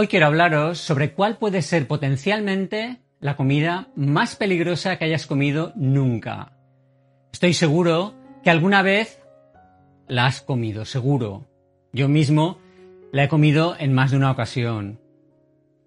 [0.00, 5.74] Hoy quiero hablaros sobre cuál puede ser potencialmente la comida más peligrosa que hayas comido
[5.76, 6.54] nunca.
[7.34, 9.22] Estoy seguro que alguna vez
[10.08, 11.50] la has comido, seguro.
[11.92, 12.56] Yo mismo
[13.12, 14.98] la he comido en más de una ocasión.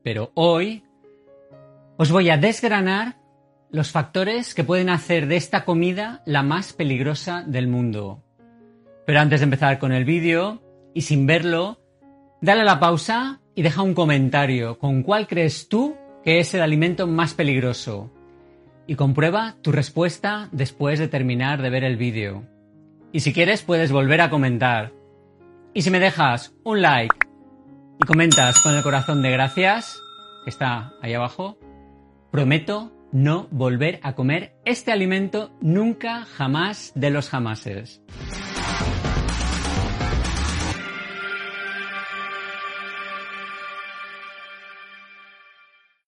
[0.03, 0.83] Pero hoy
[1.97, 3.17] os voy a desgranar
[3.71, 8.23] los factores que pueden hacer de esta comida la más peligrosa del mundo.
[9.07, 10.61] Pero antes de empezar con el vídeo,
[10.93, 11.79] y sin verlo,
[12.43, 16.61] dale a la pausa y deja un comentario con cuál crees tú que es el
[16.61, 18.11] alimento más peligroso.
[18.85, 22.43] Y comprueba tu respuesta después de terminar de ver el vídeo.
[23.13, 24.91] Y si quieres puedes volver a comentar.
[25.73, 27.15] Y si me dejas un like
[28.01, 29.97] y comentas con el corazón de gracias,
[30.43, 31.57] que está ahí abajo,
[32.29, 38.01] prometo no volver a comer este alimento nunca jamás de los jamases.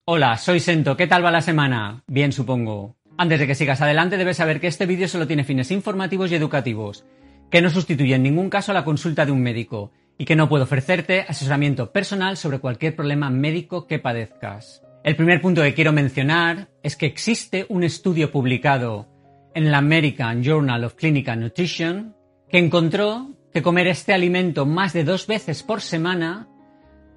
[0.08, 0.96] Hola, soy Sento.
[0.96, 2.04] ¿Qué tal va la semana?
[2.06, 2.96] Bien, supongo.
[3.18, 6.36] Antes de que sigas adelante, debes saber que este vídeo solo tiene fines informativos y
[6.36, 7.08] educativos,
[7.50, 10.66] que no sustituye en ningún caso la consulta de un médico y que no puedo
[10.66, 14.84] ofrecerte asesoramiento personal sobre cualquier problema médico que padezcas.
[15.04, 19.08] El primer punto que quiero mencionar es que existe un estudio publicado
[19.56, 22.16] en el American Journal of Clinical Nutrition
[22.48, 26.48] que encontró que comer este alimento más de dos veces por semana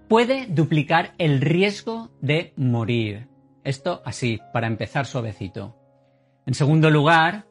[0.09, 3.28] puede duplicar el riesgo de morir.
[3.64, 5.77] Esto así, para empezar suavecito.
[6.47, 7.45] En segundo lugar,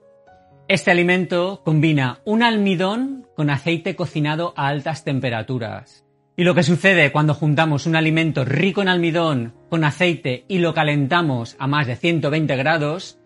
[0.68, 6.04] este alimento combina un almidón con aceite cocinado a altas temperaturas.
[6.36, 10.74] Y lo que sucede cuando juntamos un alimento rico en almidón con aceite y lo
[10.74, 13.20] calentamos a más de 120 grados,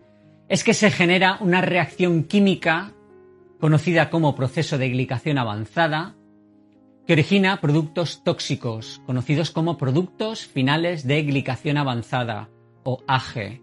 [0.48, 2.92] es que se genera una reacción química
[3.58, 6.14] conocida como proceso de glicación avanzada,
[7.06, 12.48] que origina productos tóxicos, conocidos como productos finales de glicación avanzada,
[12.84, 13.62] o AGE,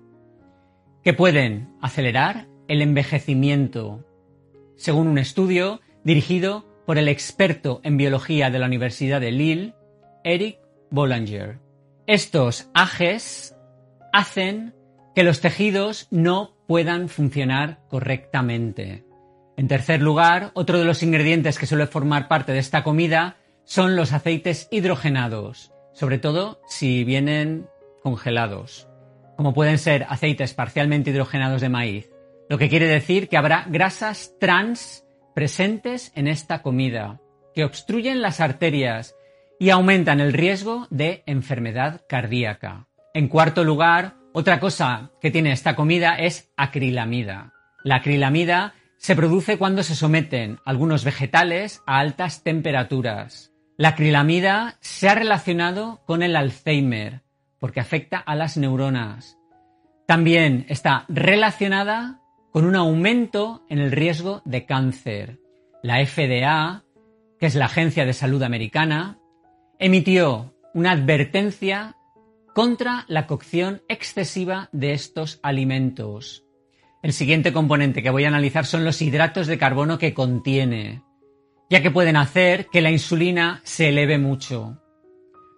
[1.04, 4.06] que pueden acelerar el envejecimiento,
[4.76, 9.74] según un estudio dirigido por el experto en biología de la Universidad de Lille,
[10.24, 11.60] Eric Bollinger.
[12.08, 13.56] Estos AGEs
[14.12, 14.74] hacen
[15.16, 19.04] que los tejidos no puedan funcionar correctamente.
[19.60, 23.98] En tercer lugar, otro de los ingredientes que suele formar parte de esta comida son
[23.98, 27.68] los aceites hidrogenados, sobre todo si vienen
[28.02, 28.88] congelados,
[29.36, 32.10] como pueden ser aceites parcialmente hidrogenados de maíz,
[32.48, 35.06] lo que quiere decir que habrá grasas trans
[35.36, 37.20] presentes en esta comida,
[37.54, 39.14] que obstruyen las arterias
[39.60, 42.88] y aumentan el riesgo de enfermedad cardíaca.
[43.14, 47.52] En cuarto lugar, otra cosa que tiene esta comida es acrilamida.
[47.84, 53.54] La acrilamida se produce cuando se someten algunos vegetales a altas temperaturas.
[53.78, 57.22] La acrilamida se ha relacionado con el Alzheimer
[57.60, 59.38] porque afecta a las neuronas.
[60.06, 62.20] También está relacionada
[62.52, 65.40] con un aumento en el riesgo de cáncer.
[65.82, 66.84] La FDA,
[67.40, 69.18] que es la Agencia de Salud Americana,
[69.80, 71.96] emitió una advertencia
[72.54, 76.49] contra la cocción excesiva de estos alimentos.
[77.02, 81.02] El siguiente componente que voy a analizar son los hidratos de carbono que contiene,
[81.70, 84.82] ya que pueden hacer que la insulina se eleve mucho,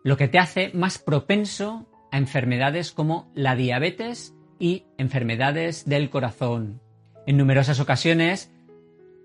[0.04, 6.80] lo que te hace más propenso a enfermedades como la diabetes y enfermedades del corazón.
[7.26, 8.52] En numerosas ocasiones,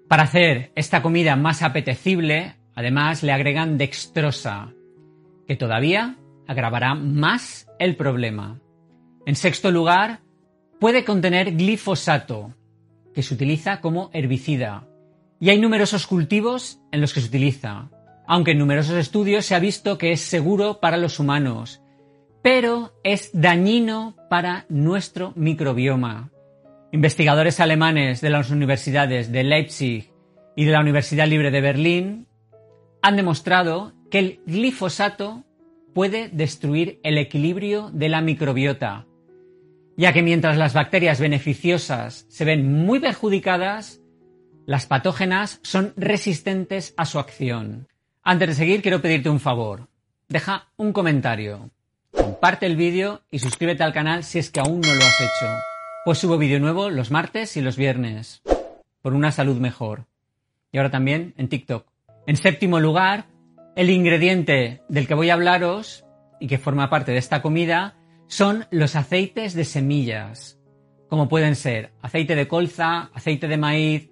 [0.08, 4.72] para hacer esta comida más apetecible, además le agregan dextrosa,
[5.46, 6.16] que todavía
[6.46, 8.58] agravará más el problema.
[9.26, 10.20] En sexto lugar,
[10.78, 12.54] Puede contener glifosato,
[13.14, 14.86] que se utiliza como herbicida,
[15.40, 17.88] y hay numerosos cultivos en los que se utiliza,
[18.26, 21.82] aunque en numerosos estudios se ha visto que es seguro para los humanos,
[22.42, 26.30] pero es dañino para nuestro microbioma.
[26.92, 30.12] Investigadores alemanes de las universidades de Leipzig
[30.56, 32.26] y de la Universidad Libre de Berlín
[33.00, 35.44] han demostrado que el glifosato
[35.94, 39.06] puede destruir el equilibrio de la microbiota,
[39.96, 44.00] ya que mientras las bacterias beneficiosas se ven muy perjudicadas,
[44.66, 47.88] las patógenas son resistentes a su acción.
[48.22, 49.88] Antes de seguir, quiero pedirte un favor.
[50.28, 51.70] deja un comentario,
[52.10, 55.46] comparte el vídeo y suscríbete al canal si es que aún no lo has hecho.
[56.04, 58.42] Pues subo vídeo nuevo los martes y los viernes,
[59.02, 60.06] por una salud mejor.
[60.72, 61.86] Y ahora también en TikTok.
[62.26, 63.26] En séptimo lugar,
[63.76, 66.04] el ingrediente del que voy a hablaros
[66.40, 67.94] y que forma parte de esta comida
[68.28, 70.58] son los aceites de semillas,
[71.08, 74.10] como pueden ser aceite de colza, aceite de maíz,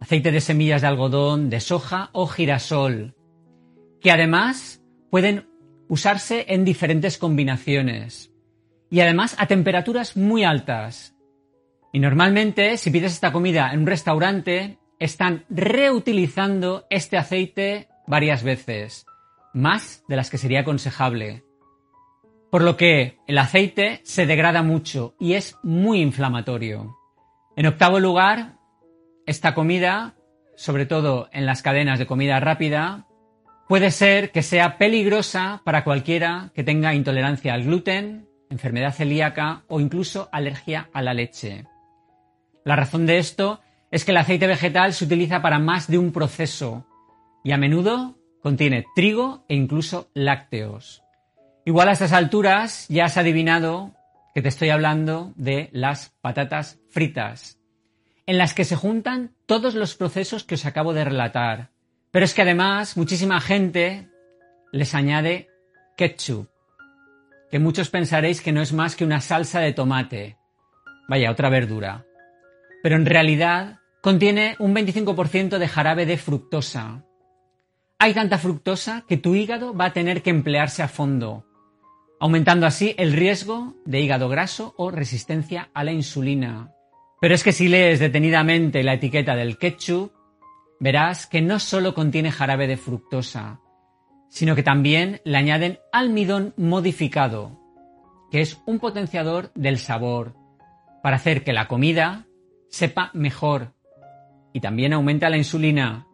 [0.00, 3.14] aceite de semillas de algodón, de soja o girasol,
[4.00, 5.48] que además pueden
[5.88, 8.32] usarse en diferentes combinaciones
[8.90, 11.14] y además a temperaturas muy altas.
[11.92, 19.06] Y normalmente, si pides esta comida en un restaurante, están reutilizando este aceite varias veces,
[19.52, 21.43] más de las que sería aconsejable.
[22.54, 26.96] Por lo que el aceite se degrada mucho y es muy inflamatorio.
[27.56, 28.58] En octavo lugar,
[29.26, 30.14] esta comida,
[30.54, 33.08] sobre todo en las cadenas de comida rápida,
[33.66, 39.80] puede ser que sea peligrosa para cualquiera que tenga intolerancia al gluten, enfermedad celíaca o
[39.80, 41.64] incluso alergia a la leche.
[42.64, 46.12] La razón de esto es que el aceite vegetal se utiliza para más de un
[46.12, 46.86] proceso
[47.42, 51.03] y a menudo contiene trigo e incluso lácteos.
[51.66, 53.94] Igual a estas alturas ya has adivinado
[54.34, 57.58] que te estoy hablando de las patatas fritas,
[58.26, 61.70] en las que se juntan todos los procesos que os acabo de relatar.
[62.10, 64.10] Pero es que además muchísima gente
[64.72, 65.48] les añade
[65.96, 66.50] ketchup,
[67.50, 70.36] que muchos pensaréis que no es más que una salsa de tomate.
[71.08, 72.04] Vaya, otra verdura.
[72.82, 77.06] Pero en realidad contiene un 25% de jarabe de fructosa.
[77.98, 81.46] Hay tanta fructosa que tu hígado va a tener que emplearse a fondo
[82.24, 86.72] aumentando así el riesgo de hígado graso o resistencia a la insulina.
[87.20, 90.10] Pero es que si lees detenidamente la etiqueta del ketchup,
[90.80, 93.60] verás que no solo contiene jarabe de fructosa,
[94.30, 97.60] sino que también le añaden almidón modificado,
[98.30, 100.34] que es un potenciador del sabor,
[101.02, 102.26] para hacer que la comida
[102.70, 103.74] sepa mejor
[104.54, 106.06] y también aumenta la insulina.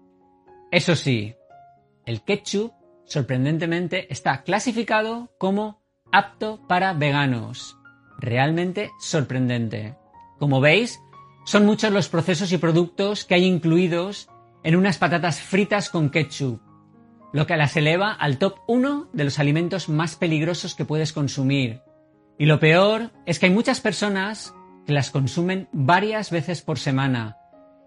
[0.73, 1.37] Eso sí,
[2.05, 2.73] el ketchup
[3.05, 5.80] sorprendentemente está clasificado como
[6.13, 7.77] apto para veganos.
[8.19, 9.97] Realmente sorprendente.
[10.39, 11.01] Como veis,
[11.45, 14.29] son muchos los procesos y productos que hay incluidos
[14.63, 16.61] en unas patatas fritas con ketchup,
[17.33, 21.83] lo que las eleva al top 1 de los alimentos más peligrosos que puedes consumir.
[22.39, 24.55] Y lo peor es que hay muchas personas
[24.87, 27.37] que las consumen varias veces por semana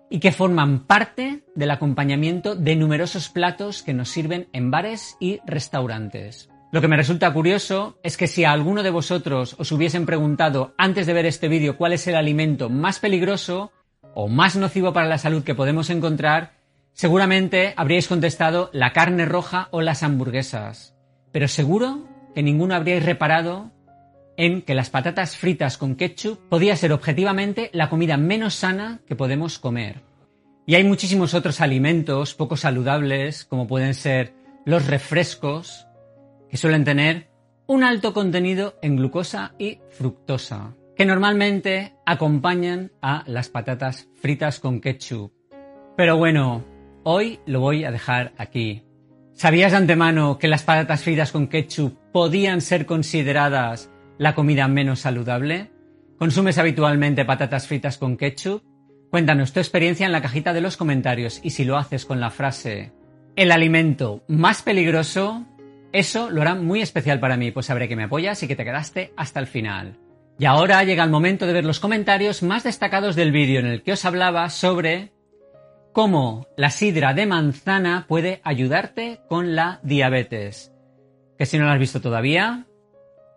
[0.09, 5.39] y que forman parte del acompañamiento de numerosos platos que nos sirven en bares y
[5.45, 6.49] restaurantes.
[6.73, 10.73] Lo que me resulta curioso es que si a alguno de vosotros os hubiesen preguntado
[10.75, 13.71] antes de ver este vídeo cuál es el alimento más peligroso
[14.15, 16.53] o más nocivo para la salud que podemos encontrar,
[16.93, 20.95] seguramente habríais contestado la carne roja o las hamburguesas.
[21.31, 23.69] Pero seguro que ninguno habríais reparado
[24.35, 29.15] en que las patatas fritas con ketchup podía ser objetivamente la comida menos sana que
[29.15, 30.01] podemos comer.
[30.65, 34.33] Y hay muchísimos otros alimentos poco saludables, como pueden ser
[34.65, 35.85] los refrescos,
[36.53, 37.31] que suelen tener
[37.65, 44.79] un alto contenido en glucosa y fructosa, que normalmente acompañan a las patatas fritas con
[44.79, 45.33] ketchup.
[45.97, 46.63] Pero bueno,
[47.01, 48.83] hoy lo voy a dejar aquí.
[49.33, 55.71] ¿Sabías antemano que las patatas fritas con ketchup podían ser consideradas la comida menos saludable?
[56.19, 58.61] ¿Consumes habitualmente patatas fritas con ketchup?
[59.09, 62.29] Cuéntanos tu experiencia en la cajita de los comentarios y si lo haces con la
[62.29, 62.91] frase
[63.35, 65.45] el alimento más peligroso,
[65.93, 68.65] eso lo hará muy especial para mí, pues sabré que me apoyas y que te
[68.65, 69.99] quedaste hasta el final.
[70.39, 73.83] Y ahora llega el momento de ver los comentarios más destacados del vídeo en el
[73.83, 75.11] que os hablaba sobre
[75.93, 80.73] cómo la sidra de manzana puede ayudarte con la diabetes.
[81.37, 82.65] Que si no lo has visto todavía,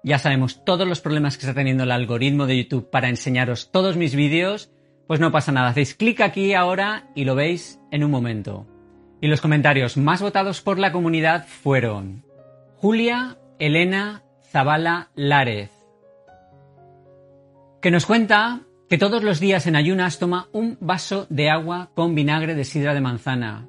[0.02, 3.98] ya sabemos todos los problemas que está teniendo el algoritmo de YouTube para enseñaros todos
[3.98, 4.70] mis vídeos,
[5.06, 8.66] pues no pasa nada, hacéis clic aquí ahora y lo veis en un momento.
[9.20, 12.25] Y los comentarios más votados por la comunidad fueron
[12.78, 15.70] Julia Elena Zavala Lárez,
[17.80, 22.14] que nos cuenta que todos los días en ayunas toma un vaso de agua con
[22.14, 23.66] vinagre de sidra de manzana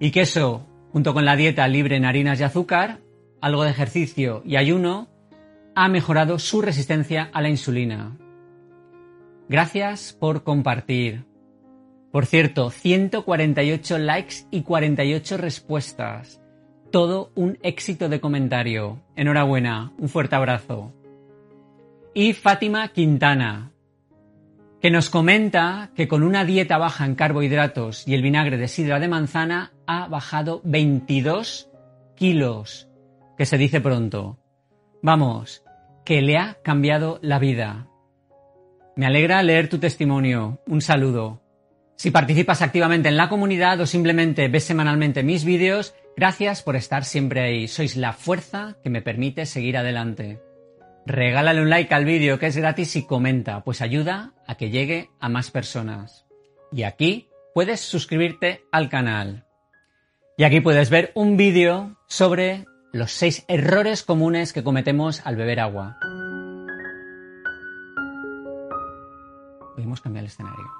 [0.00, 2.98] y que eso, junto con la dieta libre en harinas y azúcar,
[3.40, 5.06] algo de ejercicio y ayuno,
[5.76, 8.18] ha mejorado su resistencia a la insulina.
[9.48, 11.26] Gracias por compartir.
[12.10, 16.39] Por cierto, 148 likes y 48 respuestas
[16.90, 19.00] todo un éxito de comentario.
[19.16, 20.92] Enhorabuena, un fuerte abrazo.
[22.14, 23.70] Y Fátima Quintana,
[24.80, 28.98] que nos comenta que con una dieta baja en carbohidratos y el vinagre de sidra
[28.98, 31.68] de manzana ha bajado 22
[32.16, 32.86] kilos.
[33.36, 34.38] que se dice pronto.
[35.00, 35.64] Vamos,
[36.04, 37.86] que le ha cambiado la vida.
[38.96, 40.60] Me alegra leer tu testimonio.
[40.66, 41.40] Un saludo.
[41.96, 47.04] Si participas activamente en la comunidad o simplemente ves semanalmente mis vídeos, gracias por estar
[47.04, 47.68] siempre ahí.
[47.68, 50.40] Sois la fuerza que me permite seguir adelante.
[51.06, 55.10] Regálale un like al vídeo que es gratis y comenta, pues ayuda a que llegue
[55.18, 56.26] a más personas.
[56.72, 59.46] Y aquí puedes suscribirte al canal.
[60.36, 65.60] Y aquí puedes ver un vídeo sobre los seis errores comunes que cometemos al beber
[65.60, 65.98] agua.
[69.74, 70.79] Podemos cambiar el escenario.